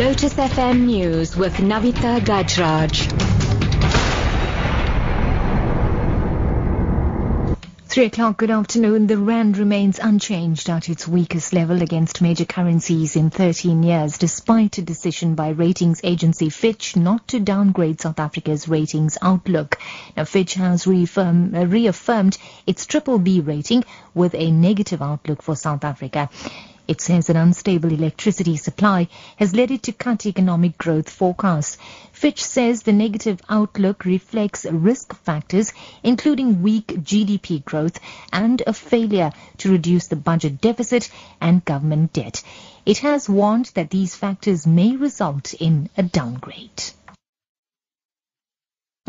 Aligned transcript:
Lotus 0.00 0.32
FM 0.32 0.86
News 0.86 1.36
with 1.36 1.52
Navitha 1.56 2.20
Gajraj. 2.20 2.90
Three 7.84 8.06
o'clock, 8.06 8.38
good 8.38 8.50
afternoon. 8.50 9.08
The 9.08 9.18
Rand 9.18 9.58
remains 9.58 9.98
unchanged 9.98 10.70
at 10.70 10.88
its 10.88 11.06
weakest 11.06 11.52
level 11.52 11.82
against 11.82 12.22
major 12.22 12.46
currencies 12.46 13.14
in 13.14 13.28
13 13.28 13.82
years, 13.82 14.16
despite 14.16 14.78
a 14.78 14.82
decision 14.82 15.34
by 15.34 15.50
ratings 15.50 16.00
agency 16.02 16.48
Fitch 16.48 16.96
not 16.96 17.28
to 17.28 17.38
downgrade 17.38 18.00
South 18.00 18.18
Africa's 18.18 18.68
ratings 18.68 19.18
outlook. 19.20 19.78
Now, 20.16 20.24
Fitch 20.24 20.54
has 20.54 20.86
uh, 20.86 20.90
reaffirmed 21.66 22.38
its 22.66 22.86
triple 22.86 23.18
B 23.18 23.40
rating 23.40 23.84
with 24.14 24.34
a 24.34 24.50
negative 24.50 25.02
outlook 25.02 25.42
for 25.42 25.54
South 25.54 25.84
Africa. 25.84 26.30
It 26.90 27.00
says 27.00 27.30
an 27.30 27.36
unstable 27.36 27.92
electricity 27.92 28.56
supply 28.56 29.06
has 29.36 29.54
led 29.54 29.70
it 29.70 29.84
to 29.84 29.92
cut 29.92 30.26
economic 30.26 30.76
growth 30.76 31.08
forecasts. 31.08 31.78
Fitch 32.10 32.42
says 32.42 32.82
the 32.82 32.92
negative 32.92 33.40
outlook 33.48 34.04
reflects 34.04 34.66
risk 34.68 35.14
factors, 35.14 35.72
including 36.02 36.62
weak 36.62 36.88
GDP 36.88 37.64
growth 37.64 38.00
and 38.32 38.60
a 38.66 38.72
failure 38.72 39.30
to 39.58 39.70
reduce 39.70 40.08
the 40.08 40.16
budget 40.16 40.60
deficit 40.60 41.12
and 41.40 41.64
government 41.64 42.12
debt. 42.12 42.42
It 42.84 42.98
has 42.98 43.28
warned 43.28 43.66
that 43.74 43.90
these 43.90 44.16
factors 44.16 44.66
may 44.66 44.96
result 44.96 45.54
in 45.54 45.90
a 45.96 46.02
downgrade. 46.02 46.82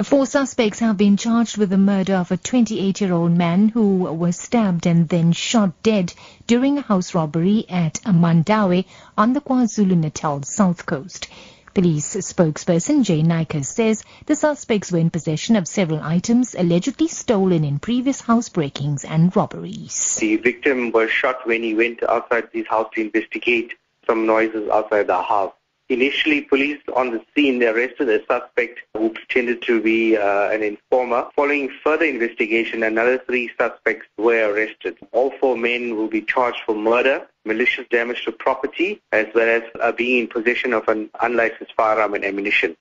Four 0.03 0.25
suspects 0.25 0.79
have 0.79 0.97
been 0.97 1.15
charged 1.15 1.57
with 1.57 1.69
the 1.69 1.77
murder 1.77 2.15
of 2.15 2.31
a 2.31 2.37
28-year-old 2.37 3.31
man 3.31 3.69
who 3.69 3.97
was 3.97 4.39
stabbed 4.39 4.87
and 4.87 5.07
then 5.07 5.31
shot 5.31 5.83
dead 5.83 6.13
during 6.47 6.77
a 6.77 6.81
house 6.81 7.13
robbery 7.13 7.65
at 7.69 8.01
Amandawe 8.05 8.85
on 9.17 9.33
the 9.33 9.41
KwaZulu-Natal 9.41 10.43
south 10.43 10.85
coast. 10.85 11.27
Police 11.73 12.15
spokesperson 12.15 13.03
Jay 13.03 13.21
Naicker 13.21 13.63
says 13.63 14.03
the 14.25 14.35
suspects 14.35 14.91
were 14.91 14.99
in 14.99 15.09
possession 15.09 15.55
of 15.55 15.67
several 15.67 16.01
items 16.01 16.55
allegedly 16.55 17.07
stolen 17.07 17.63
in 17.63 17.79
previous 17.79 18.21
housebreakings 18.21 19.05
and 19.07 19.35
robberies. 19.35 20.17
The 20.19 20.37
victim 20.37 20.91
was 20.91 21.11
shot 21.11 21.45
when 21.45 21.63
he 21.63 21.75
went 21.75 22.01
outside 22.03 22.49
his 22.51 22.67
house 22.67 22.89
to 22.95 23.01
investigate 23.01 23.73
some 24.07 24.25
noises 24.25 24.69
outside 24.69 25.07
the 25.07 25.21
house. 25.21 25.53
Initially, 25.91 26.39
police 26.39 26.79
on 26.95 27.11
the 27.11 27.21
scene 27.35 27.61
arrested 27.61 28.07
a 28.07 28.25
suspect 28.25 28.79
who 28.93 29.09
pretended 29.09 29.61
to 29.63 29.81
be 29.81 30.15
uh, 30.15 30.49
an 30.49 30.63
informer. 30.63 31.27
Following 31.35 31.69
further 31.83 32.05
investigation, 32.05 32.81
another 32.83 33.17
three 33.17 33.51
suspects 33.59 34.07
were 34.17 34.53
arrested. 34.53 34.97
All 35.11 35.31
four 35.31 35.57
men 35.57 35.97
will 35.97 36.07
be 36.07 36.21
charged 36.21 36.61
for 36.65 36.75
murder, 36.75 37.27
malicious 37.43 37.85
damage 37.89 38.23
to 38.23 38.31
property, 38.31 39.01
as 39.11 39.25
well 39.35 39.49
as 39.49 39.63
uh, 39.81 39.91
being 39.91 40.19
in 40.21 40.27
possession 40.29 40.71
of 40.71 40.87
an 40.87 41.09
unlicensed 41.21 41.73
firearm 41.75 42.13
and 42.13 42.23
ammunition. 42.23 42.77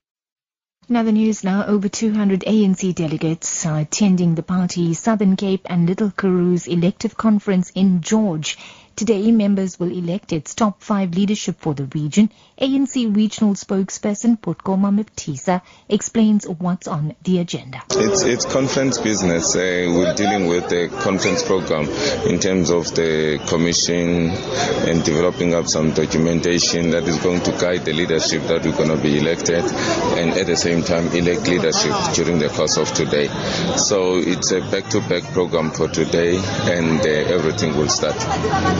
Another 0.88 1.10
news 1.10 1.42
now, 1.42 1.66
over 1.66 1.88
200 1.88 2.40
ANC 2.40 2.94
delegates 2.94 3.66
are 3.66 3.80
attending 3.80 4.36
the 4.36 4.44
party's 4.44 5.00
Southern 5.00 5.34
Cape 5.34 5.66
and 5.66 5.88
Little 5.88 6.10
Karoo's 6.10 6.68
elective 6.68 7.16
conference 7.16 7.70
in 7.70 8.02
George. 8.02 8.56
Today, 8.96 9.30
members 9.30 9.80
will 9.80 9.90
elect 9.90 10.32
its 10.32 10.54
top 10.54 10.82
five 10.82 11.14
leadership 11.14 11.56
for 11.58 11.72
the 11.72 11.84
region. 11.84 12.30
ANC 12.60 13.16
regional 13.16 13.54
spokesperson 13.54 14.38
Putkoma 14.38 14.92
Maptisa 14.92 15.62
explains 15.88 16.46
what's 16.46 16.86
on 16.86 17.14
the 17.22 17.38
agenda. 17.38 17.82
It's, 17.92 18.22
it's 18.22 18.44
conference 18.44 18.98
business. 18.98 19.56
Uh, 19.56 19.88
we're 19.88 20.14
dealing 20.14 20.46
with 20.46 20.68
the 20.68 20.88
conference 21.02 21.42
program 21.42 21.88
in 22.28 22.38
terms 22.40 22.68
of 22.68 22.94
the 22.94 23.42
commission 23.48 24.28
and 24.30 25.02
developing 25.02 25.54
up 25.54 25.66
some 25.66 25.92
documentation 25.92 26.90
that 26.90 27.04
is 27.04 27.16
going 27.18 27.40
to 27.42 27.52
guide 27.52 27.86
the 27.86 27.94
leadership 27.94 28.42
that 28.44 28.64
we're 28.64 28.76
going 28.76 28.94
to 28.94 29.02
be 29.02 29.18
elected 29.18 29.64
and 29.64 30.30
at 30.32 30.46
the 30.46 30.56
same 30.56 30.82
time 30.82 31.06
elect 31.08 31.48
leadership 31.48 31.94
during 32.14 32.38
the 32.38 32.48
course 32.48 32.76
of 32.76 32.92
today. 32.92 33.28
So 33.76 34.16
it's 34.18 34.52
a 34.52 34.60
back-to-back 34.60 35.24
program 35.32 35.70
for 35.70 35.88
today 35.88 36.36
and 36.36 37.00
uh, 37.00 37.34
everything 37.34 37.76
will 37.78 37.88
start 37.88 38.16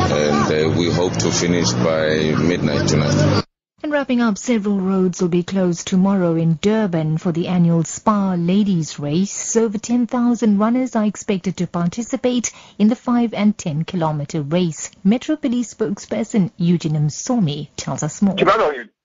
and 0.01 0.75
uh, 0.75 0.79
we 0.79 0.91
hope 0.91 1.13
to 1.19 1.31
finish 1.31 1.73
by 1.73 2.35
midnight 2.39 2.89
tonight. 2.89 3.45
And 3.83 3.93
wrapping 3.93 4.21
up, 4.21 4.37
several 4.37 4.79
roads 4.79 5.23
will 5.23 5.29
be 5.29 5.43
closed 5.43 5.87
tomorrow 5.87 6.35
in 6.35 6.59
Durban 6.61 7.17
for 7.17 7.33
the 7.33 7.49
annual 7.49 7.83
Spar 7.85 8.37
Ladies 8.37 8.99
Race. 8.99 9.57
Over 9.57 9.79
10,000 9.79 10.59
runners 10.59 10.95
are 10.97 11.05
expected 11.07 11.57
to 11.57 11.67
participate 11.67 12.53
in 12.79 12.89
the 12.89 12.97
5 12.97 13.33
and 13.33 13.57
10 13.57 13.85
kilometer 13.85 14.43
race. 14.43 14.91
Metro 15.03 15.37
Police 15.37 15.73
spokesperson 15.73 16.51
Eugene 16.59 16.93
Msomi 16.93 17.69
tells 17.77 18.03
us 18.03 18.21
more. 18.21 18.37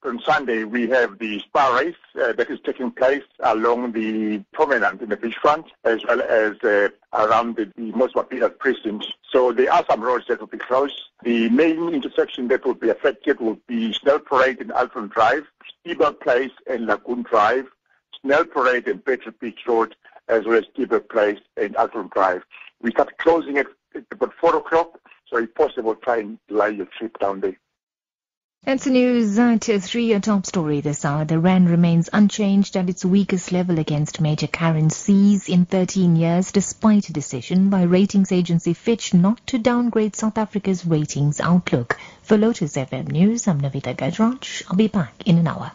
On 0.05 0.21
Sunday, 0.21 0.65
we 0.65 0.87
have 0.89 1.17
the 1.17 1.39
Spar 1.39 1.79
race 1.79 1.95
uh, 2.21 2.31
that 2.33 2.51
is 2.51 2.59
taking 2.63 2.91
place 2.91 3.23
along 3.39 3.93
the 3.93 4.37
promenade 4.53 5.01
in 5.01 5.09
the 5.09 5.17
beachfront, 5.17 5.65
as 5.83 6.03
well 6.07 6.21
as 6.21 6.63
uh, 6.63 6.89
around 7.13 7.55
the, 7.55 7.71
the 7.75 7.91
popular 8.13 8.49
precinct. 8.49 9.07
So 9.31 9.51
there 9.51 9.73
are 9.73 9.83
some 9.89 10.01
roads 10.01 10.25
that 10.27 10.39
will 10.39 10.45
be 10.45 10.59
closed. 10.59 11.01
The 11.23 11.49
main 11.49 11.91
intersection 11.91 12.49
that 12.49 12.67
will 12.67 12.75
be 12.75 12.89
affected 12.89 13.39
will 13.39 13.57
be 13.67 13.93
Snell 13.93 14.19
Parade 14.19 14.61
and 14.61 14.71
Alton 14.73 15.07
Drive, 15.07 15.47
Stiebel 15.83 16.19
Place 16.19 16.51
and 16.67 16.85
Lagoon 16.85 17.23
Drive, 17.23 17.65
Snell 18.21 18.45
Parade 18.45 18.87
and 18.87 19.03
Petro 19.03 19.33
Beach 19.41 19.61
Road, 19.67 19.95
as 20.27 20.45
well 20.45 20.59
as 20.59 20.65
Stiebel 20.65 21.09
Place 21.09 21.39
and 21.57 21.75
Alton 21.77 22.11
Drive. 22.13 22.43
We 22.79 22.91
start 22.91 23.17
closing 23.17 23.57
at 23.57 23.65
about 24.11 24.33
4 24.39 24.57
o'clock, 24.57 24.99
so 25.27 25.37
if 25.37 25.51
possible, 25.55 25.95
try 25.95 26.19
and 26.19 26.37
delay 26.47 26.73
your 26.73 26.87
trip 26.95 27.17
down 27.17 27.39
there. 27.39 27.57
That's 28.65 28.85
the 28.85 28.89
news 28.89 29.37
uh, 29.37 29.59
at 29.61 29.83
3, 29.83 30.13
a 30.13 30.19
top 30.19 30.47
story 30.47 30.81
this 30.81 31.05
hour. 31.05 31.23
The 31.23 31.37
Rand 31.37 31.69
remains 31.69 32.09
unchanged 32.11 32.75
at 32.75 32.89
its 32.89 33.05
weakest 33.05 33.51
level 33.51 33.77
against 33.77 34.19
major 34.19 34.47
currencies 34.47 35.47
in 35.47 35.65
13 35.65 36.15
years, 36.15 36.51
despite 36.51 37.07
a 37.09 37.13
decision 37.13 37.69
by 37.69 37.83
ratings 37.83 38.31
agency 38.31 38.73
Fitch 38.73 39.13
not 39.13 39.45
to 39.45 39.59
downgrade 39.59 40.15
South 40.15 40.39
Africa's 40.39 40.83
ratings 40.83 41.39
outlook. 41.39 41.99
For 42.23 42.39
Lotus 42.39 42.75
FM 42.75 43.09
News, 43.09 43.47
I'm 43.47 43.61
Navitha 43.61 43.95
Gajraj. 43.95 44.63
I'll 44.67 44.75
be 44.75 44.87
back 44.87 45.13
in 45.27 45.37
an 45.37 45.47
hour. 45.47 45.71